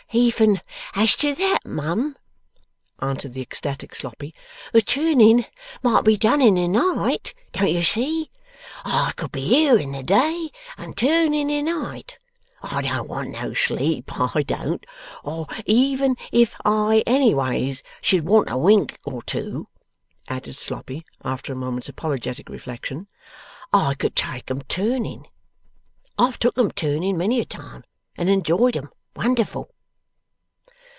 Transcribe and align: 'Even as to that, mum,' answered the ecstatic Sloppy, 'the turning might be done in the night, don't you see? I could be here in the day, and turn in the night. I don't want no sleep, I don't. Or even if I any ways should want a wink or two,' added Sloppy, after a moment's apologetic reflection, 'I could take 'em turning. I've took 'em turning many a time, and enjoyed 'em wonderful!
'Even 0.13 0.59
as 0.93 1.15
to 1.15 1.33
that, 1.35 1.59
mum,' 1.63 2.17
answered 3.01 3.31
the 3.31 3.41
ecstatic 3.41 3.95
Sloppy, 3.95 4.35
'the 4.73 4.81
turning 4.81 5.45
might 5.83 6.01
be 6.03 6.17
done 6.17 6.41
in 6.41 6.55
the 6.55 6.67
night, 6.67 7.33
don't 7.53 7.71
you 7.71 7.81
see? 7.81 8.29
I 8.83 9.13
could 9.15 9.31
be 9.31 9.47
here 9.47 9.77
in 9.79 9.93
the 9.93 10.03
day, 10.03 10.51
and 10.77 10.97
turn 10.97 11.33
in 11.33 11.47
the 11.47 11.61
night. 11.61 12.19
I 12.61 12.81
don't 12.81 13.07
want 13.07 13.29
no 13.29 13.53
sleep, 13.53 14.11
I 14.19 14.43
don't. 14.43 14.85
Or 15.23 15.47
even 15.65 16.17
if 16.33 16.57
I 16.65 17.03
any 17.07 17.33
ways 17.33 17.81
should 18.01 18.25
want 18.27 18.49
a 18.49 18.57
wink 18.57 18.99
or 19.05 19.23
two,' 19.23 19.69
added 20.27 20.57
Sloppy, 20.57 21.05
after 21.23 21.53
a 21.53 21.55
moment's 21.55 21.87
apologetic 21.87 22.49
reflection, 22.49 23.07
'I 23.71 23.93
could 23.93 24.17
take 24.17 24.51
'em 24.51 24.61
turning. 24.63 25.27
I've 26.17 26.37
took 26.39 26.57
'em 26.57 26.69
turning 26.71 27.17
many 27.17 27.39
a 27.39 27.45
time, 27.45 27.85
and 28.17 28.29
enjoyed 28.29 28.75
'em 28.75 28.89
wonderful! 29.15 29.71